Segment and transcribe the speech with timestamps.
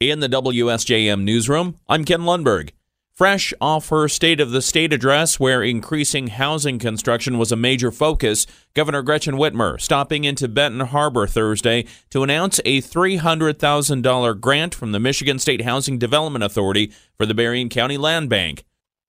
[0.00, 2.70] In the WSJM newsroom, I'm Ken Lundberg.
[3.16, 7.90] Fresh off her State of the State address, where increasing housing construction was a major
[7.90, 14.92] focus, Governor Gretchen Whitmer stopping into Benton Harbor Thursday to announce a $300,000 grant from
[14.92, 18.64] the Michigan State Housing Development Authority for the Berrien County Land Bank.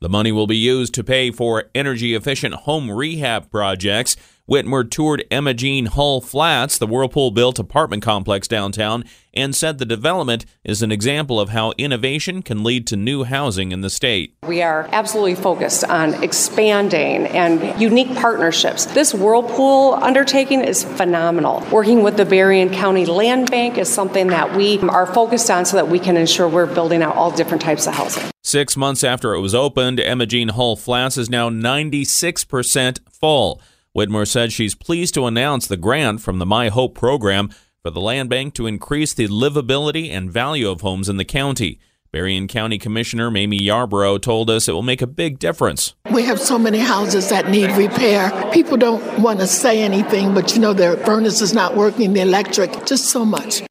[0.00, 4.16] The money will be used to pay for energy efficient home rehab projects
[4.50, 9.86] Whitmer toured Emma Jean Hull Flats, the Whirlpool built apartment complex downtown, and said the
[9.86, 14.34] development is an example of how innovation can lead to new housing in the state.
[14.44, 18.86] We are absolutely focused on expanding and unique partnerships.
[18.86, 21.64] This Whirlpool undertaking is phenomenal.
[21.70, 25.76] Working with the Berrien County Land Bank is something that we are focused on so
[25.76, 28.24] that we can ensure we're building out all different types of housing.
[28.42, 33.62] Six months after it was opened, Emma Jean Hull Flats is now 96% full.
[33.96, 37.50] Whitmer said she's pleased to announce the grant from the MI-HOPE program
[37.82, 41.78] for the land bank to increase the livability and value of homes in the county.
[42.10, 45.94] Berrien County Commissioner Mamie Yarbrough told us it will make a big difference.
[46.10, 48.30] We have so many houses that need repair.
[48.52, 52.20] People don't want to say anything, but you know, their furnace is not working, the
[52.20, 53.62] electric, just so much.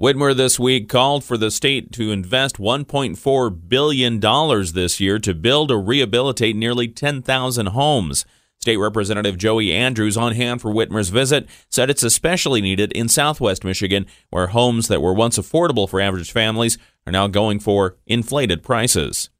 [0.00, 4.20] Whitmer this week called for the state to invest $1.4 billion
[4.72, 8.24] this year to build or rehabilitate nearly 10,000 homes.
[8.60, 13.62] State Representative Joey Andrews, on hand for Whitmer's visit, said it's especially needed in southwest
[13.62, 18.62] Michigan, where homes that were once affordable for average families are now going for inflated
[18.64, 19.30] prices.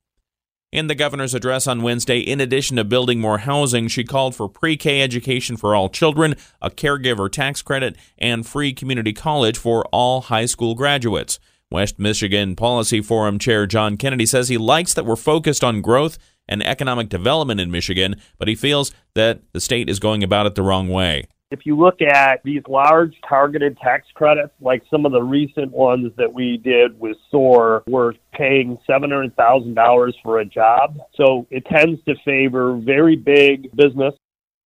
[0.70, 4.48] In the governor's address on Wednesday, in addition to building more housing, she called for
[4.48, 9.84] pre K education for all children, a caregiver tax credit, and free community college for
[9.86, 11.40] all high school graduates.
[11.70, 16.16] West Michigan Policy Forum Chair John Kennedy says he likes that we're focused on growth
[16.48, 20.54] and economic development in Michigan, but he feels that the state is going about it
[20.54, 21.26] the wrong way.
[21.50, 26.12] If you look at these large targeted tax credits, like some of the recent ones
[26.16, 30.98] that we did with SOAR, we're paying $700,000 for a job.
[31.16, 34.14] So it tends to favor very big business.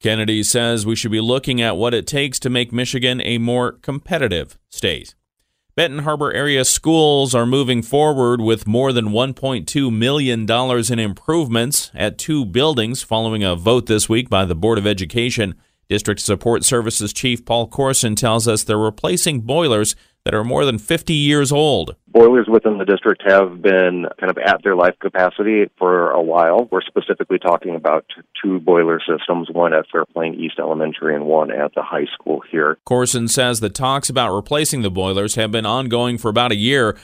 [0.00, 3.72] Kennedy says we should be looking at what it takes to make Michigan a more
[3.72, 5.14] competitive state.
[5.74, 10.46] Benton Harbor area schools are moving forward with more than $1.2 million
[10.92, 15.54] in improvements at two buildings following a vote this week by the Board of Education.
[15.88, 19.96] District Support Services Chief Paul Corson tells us they're replacing boilers
[20.26, 21.96] that are more than 50 years old.
[22.12, 26.68] Boilers within the district have been kind of at their life capacity for a while.
[26.70, 28.04] We're specifically talking about
[28.42, 32.76] two boiler systems, one at Fairplain East Elementary and one at the high school here.
[32.84, 36.98] Corson says the talks about replacing the boilers have been ongoing for about a year.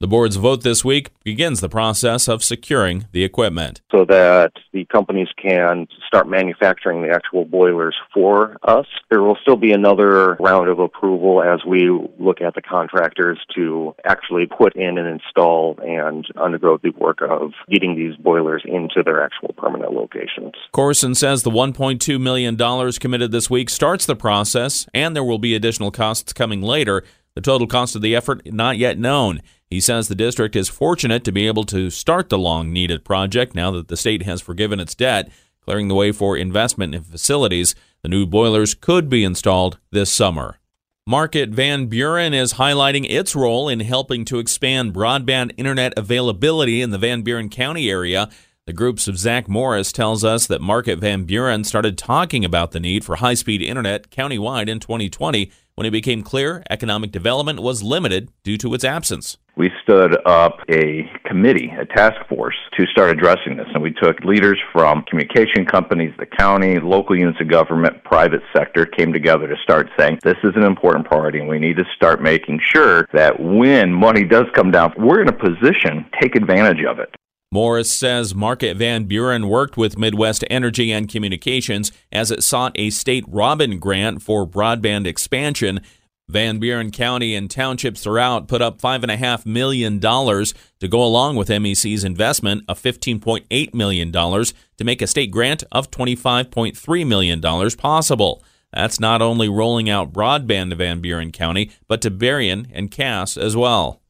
[0.00, 3.80] The board's vote this week begins the process of securing the equipment.
[3.92, 8.86] So that the companies can start manufacturing the actual boilers for us.
[9.08, 11.88] There will still be another round of approval as we
[12.18, 17.52] look at the contractors to actually put in and install and undergo the work of
[17.70, 20.52] getting these boilers into their actual permanent locations.
[20.72, 22.56] Corson says the $1.2 million
[22.98, 27.04] committed this week starts the process, and there will be additional costs coming later.
[27.34, 29.42] The total cost of the effort not yet known.
[29.68, 33.54] He says the district is fortunate to be able to start the long needed project
[33.54, 35.28] now that the state has forgiven its debt,
[35.60, 37.74] clearing the way for investment in facilities.
[38.02, 40.60] The new boilers could be installed this summer.
[41.06, 46.90] Market Van Buren is highlighting its role in helping to expand broadband internet availability in
[46.90, 48.30] the Van Buren County area.
[48.66, 52.80] The group's of Zach Morris tells us that Market Van Buren started talking about the
[52.80, 57.82] need for high speed internet countywide in 2020 when it became clear economic development was
[57.82, 59.36] limited due to its absence.
[59.56, 63.68] We stood up a committee, a task force, to start addressing this.
[63.72, 68.84] And we took leaders from communication companies, the county, local units of government, private sector,
[68.84, 72.20] came together to start saying this is an important priority and we need to start
[72.20, 76.84] making sure that when money does come down, we're in a position to take advantage
[76.84, 77.14] of it.
[77.52, 82.90] Morris says Market Van Buren worked with Midwest Energy and Communications as it sought a
[82.90, 85.80] state ROBIN grant for broadband expansion.
[86.28, 92.02] Van Buren County and townships throughout put up $5.5 million to go along with MEC's
[92.02, 98.42] investment of $15.8 million to make a state grant of $25.3 million possible.
[98.72, 103.36] That's not only rolling out broadband to Van Buren County, but to Berrien and Cass
[103.36, 104.00] as well.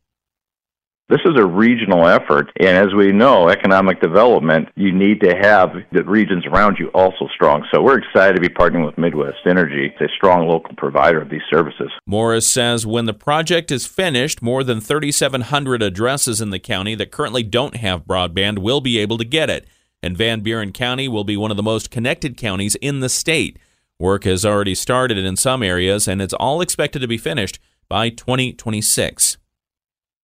[1.11, 5.75] This is a regional effort, and as we know, economic development, you need to have
[5.93, 7.67] the regions around you also strong.
[7.71, 11.43] So we're excited to be partnering with Midwest Energy, a strong local provider of these
[11.51, 11.91] services.
[12.07, 17.13] Morris says when the project is finished, more than 3,700 addresses in the county that
[17.13, 19.67] currently don't have broadband will be able to get it,
[20.03, 23.59] and Van Buren County will be one of the most connected counties in the state.
[24.01, 27.59] Work has already started in some areas, and it's all expected to be finished
[27.91, 29.37] by 2026.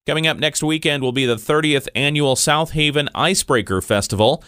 [0.07, 4.43] Coming up next weekend will be the 30th annual South Haven Icebreaker Festival.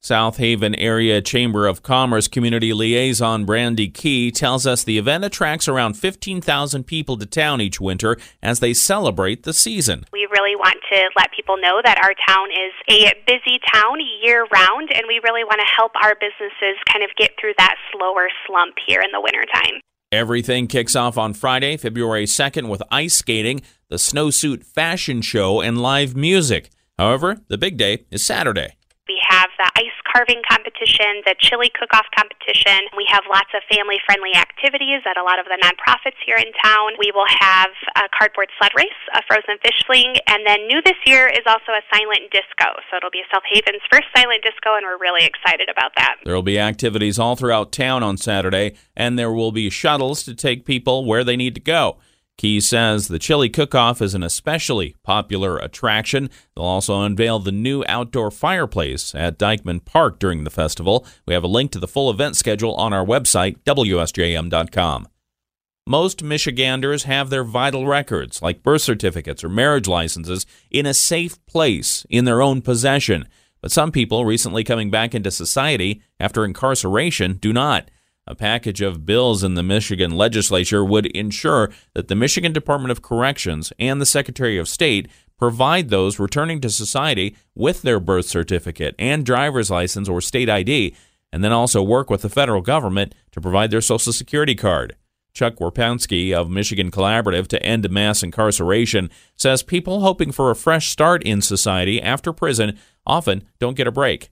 [0.00, 5.68] South Haven Area Chamber of Commerce Community Liaison Brandy Key tells us the event attracts
[5.68, 10.04] around 15,000 people to town each winter as they celebrate the season.
[10.12, 14.46] We really want to let people know that our town is a busy town year
[14.52, 18.30] round, and we really want to help our businesses kind of get through that slower
[18.48, 19.80] slump here in the wintertime.
[20.10, 25.80] Everything kicks off on Friday, February 2nd, with ice skating, the snowsuit fashion show, and
[25.80, 26.70] live music.
[26.98, 28.76] However, the big day is Saturday.
[29.08, 32.84] We have the ice carving competition, the chili cook off competition.
[32.96, 36.52] We have lots of family friendly activities at a lot of the nonprofits here in
[36.60, 36.92] town.
[36.98, 41.00] We will have a cardboard sled race, a frozen fish fling, and then new this
[41.06, 42.76] year is also a silent disco.
[42.90, 46.16] So it'll be South Haven's first silent disco, and we're really excited about that.
[46.24, 50.34] There will be activities all throughout town on Saturday, and there will be shuttles to
[50.34, 51.96] take people where they need to go.
[52.38, 56.30] Key says the chili cook-off is an especially popular attraction.
[56.54, 61.04] They'll also unveil the new outdoor fireplace at Dyckman Park during the festival.
[61.26, 65.08] We have a link to the full event schedule on our website, wsjm.com.
[65.84, 71.44] Most Michiganders have their vital records, like birth certificates or marriage licenses, in a safe
[71.46, 73.26] place in their own possession.
[73.60, 77.90] But some people recently coming back into society after incarceration do not.
[78.28, 83.00] A package of bills in the Michigan legislature would ensure that the Michigan Department of
[83.00, 85.08] Corrections and the Secretary of State
[85.38, 90.94] provide those returning to society with their birth certificate and driver's license or state ID,
[91.32, 94.94] and then also work with the federal government to provide their Social Security card.
[95.32, 100.90] Chuck Warpehoski of Michigan Collaborative to End Mass Incarceration says people hoping for a fresh
[100.90, 104.28] start in society after prison often don't get a break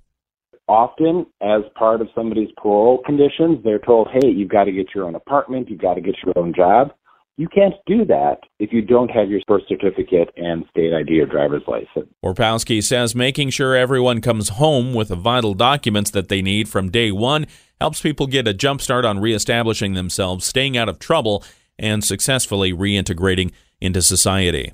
[0.68, 5.04] often as part of somebody's parole conditions, they're told, hey, you've got to get your
[5.04, 6.92] own apartment, you've got to get your own job.
[7.38, 11.26] You can't do that if you don't have your birth certificate and state ID or
[11.26, 12.10] driver's license.
[12.24, 16.90] Warpehoski says making sure everyone comes home with the vital documents that they need from
[16.90, 17.46] day one
[17.78, 21.44] helps people get a jump start on reestablishing themselves, staying out of trouble,
[21.78, 23.52] and successfully reintegrating
[23.82, 24.72] into society.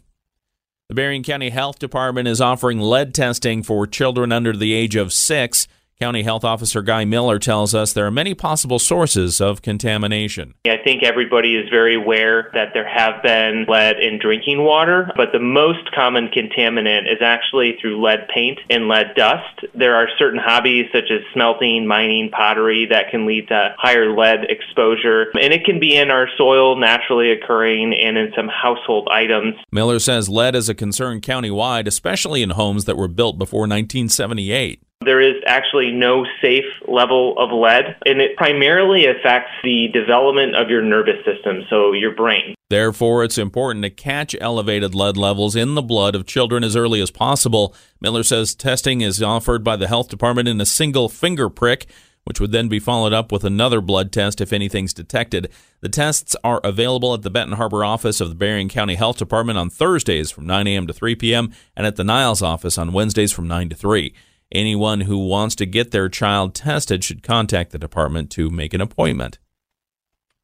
[0.88, 5.12] The Berrien County Health Department is offering lead testing for children under the age of
[5.12, 5.66] six.
[6.00, 10.54] County Health Officer Guy Miller tells us there are many possible sources of contamination.
[10.66, 15.28] I think everybody is very aware that there have been lead in drinking water, but
[15.32, 19.64] the most common contaminant is actually through lead paint and lead dust.
[19.76, 24.50] There are certain hobbies such as smelting, mining, pottery that can lead to higher lead
[24.50, 29.54] exposure, and it can be in our soil naturally occurring and in some household items.
[29.70, 34.82] Miller says lead is a concern countywide, especially in homes that were built before 1978.
[35.04, 40.68] There is actually no safe level of lead, and it primarily affects the development of
[40.68, 42.54] your nervous system, so your brain.
[42.70, 47.00] Therefore, it's important to catch elevated lead levels in the blood of children as early
[47.00, 47.74] as possible.
[48.00, 51.86] Miller says testing is offered by the health department in a single finger prick,
[52.24, 55.50] which would then be followed up with another blood test if anything's detected.
[55.80, 59.58] The tests are available at the Benton Harbor office of the Berrien County Health Department
[59.58, 60.86] on Thursdays from 9 a.m.
[60.86, 61.52] to 3 p.m.
[61.76, 64.14] and at the Niles office on Wednesdays from 9 to 3.
[64.52, 68.82] Anyone who wants to get their child tested should contact the department to make an
[68.82, 69.38] appointment.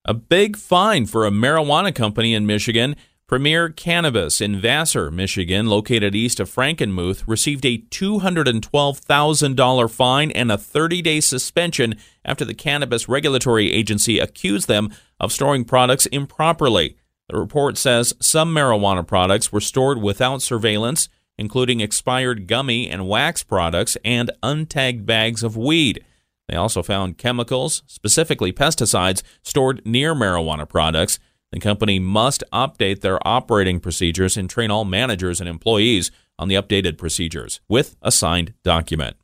[0.05, 2.97] A big fine for a marijuana company in Michigan.
[3.27, 10.57] Premier Cannabis in Vassar, Michigan, located east of Frankenmuth, received a $212,000 fine and a
[10.57, 16.97] 30 day suspension after the Cannabis Regulatory Agency accused them of storing products improperly.
[17.29, 23.43] The report says some marijuana products were stored without surveillance including expired gummy and wax
[23.43, 26.05] products and untagged bags of weed.
[26.49, 31.19] They also found chemicals, specifically pesticides, stored near marijuana products.
[31.53, 36.55] The company must update their operating procedures and train all managers and employees on the
[36.55, 39.17] updated procedures with a signed document.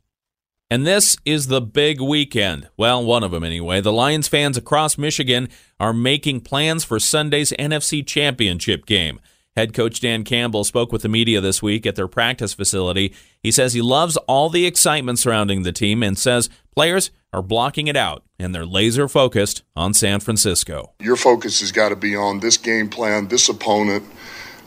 [0.69, 2.69] And this is the big weekend.
[2.75, 3.81] Well, one of them anyway.
[3.81, 5.47] The Lions fans across Michigan
[5.79, 9.19] are making plans for Sunday's NFC Championship game.
[9.55, 13.13] Head coach Dan Campbell spoke with the media this week at their practice facility.
[13.41, 17.87] He says he loves all the excitement surrounding the team and says players are blocking
[17.87, 20.91] it out and they're laser focused on San Francisco.
[20.99, 24.03] Your focus has got to be on this game plan, this opponent,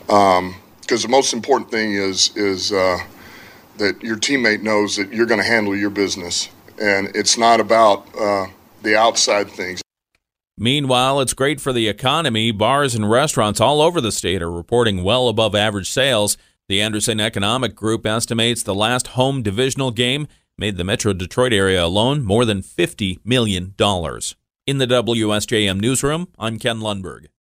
[0.07, 0.54] because um,
[0.87, 2.99] the most important thing is is uh,
[3.76, 6.49] that your teammate knows that you're going to handle your business,
[6.80, 8.47] and it's not about uh,
[8.83, 9.83] the outside things.
[10.60, 12.50] Meanwhile, it's great for the economy.
[12.50, 16.36] Bars and restaurants all over the state are reporting well above average sales.
[16.68, 20.26] The Anderson Economic Group estimates the last home divisional game
[20.58, 23.74] made the Metro Detroit area alone more than $50 million.
[24.66, 27.26] In the WSJM newsroom, I'm Ken Lundberg.